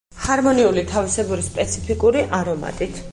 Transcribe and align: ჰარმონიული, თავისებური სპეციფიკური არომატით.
ჰარმონიული, 0.21 0.83
თავისებური 0.93 1.45
სპეციფიკური 1.49 2.25
არომატით. 2.39 3.03